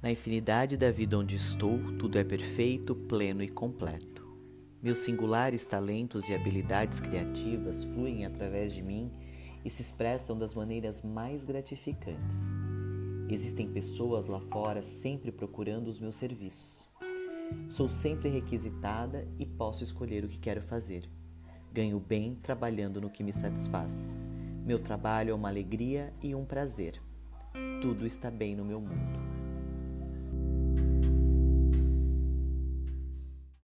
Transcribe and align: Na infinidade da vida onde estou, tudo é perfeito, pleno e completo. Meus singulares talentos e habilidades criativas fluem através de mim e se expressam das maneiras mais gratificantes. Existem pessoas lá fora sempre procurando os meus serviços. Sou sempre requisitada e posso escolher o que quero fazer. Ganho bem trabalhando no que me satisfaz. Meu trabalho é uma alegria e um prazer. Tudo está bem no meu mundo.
Na 0.00 0.12
infinidade 0.12 0.76
da 0.76 0.92
vida 0.92 1.18
onde 1.18 1.34
estou, 1.34 1.76
tudo 1.98 2.18
é 2.18 2.24
perfeito, 2.24 2.94
pleno 2.94 3.42
e 3.42 3.48
completo. 3.48 4.28
Meus 4.80 4.98
singulares 4.98 5.64
talentos 5.64 6.28
e 6.28 6.34
habilidades 6.34 7.00
criativas 7.00 7.82
fluem 7.82 8.24
através 8.24 8.72
de 8.72 8.80
mim 8.80 9.10
e 9.64 9.68
se 9.68 9.82
expressam 9.82 10.38
das 10.38 10.54
maneiras 10.54 11.02
mais 11.02 11.44
gratificantes. 11.44 12.46
Existem 13.28 13.68
pessoas 13.72 14.28
lá 14.28 14.40
fora 14.40 14.82
sempre 14.82 15.32
procurando 15.32 15.88
os 15.88 15.98
meus 15.98 16.14
serviços. 16.14 16.88
Sou 17.68 17.88
sempre 17.88 18.28
requisitada 18.28 19.26
e 19.36 19.44
posso 19.44 19.82
escolher 19.82 20.24
o 20.24 20.28
que 20.28 20.38
quero 20.38 20.62
fazer. 20.62 21.10
Ganho 21.72 21.98
bem 21.98 22.36
trabalhando 22.36 23.00
no 23.00 23.10
que 23.10 23.24
me 23.24 23.32
satisfaz. 23.32 24.14
Meu 24.64 24.78
trabalho 24.78 25.32
é 25.32 25.34
uma 25.34 25.48
alegria 25.48 26.14
e 26.22 26.36
um 26.36 26.44
prazer. 26.44 27.02
Tudo 27.82 28.06
está 28.06 28.30
bem 28.30 28.54
no 28.54 28.64
meu 28.64 28.80
mundo. 28.80 29.37